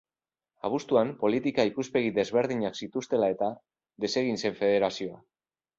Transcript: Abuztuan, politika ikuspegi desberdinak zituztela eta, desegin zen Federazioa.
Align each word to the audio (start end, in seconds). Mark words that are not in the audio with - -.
Abuztuan, 0.69 1.11
politika 1.23 1.65
ikuspegi 1.73 2.15
desberdinak 2.17 2.81
zituztela 2.83 3.33
eta, 3.37 3.55
desegin 4.07 4.45
zen 4.45 4.63
Federazioa. 4.65 5.25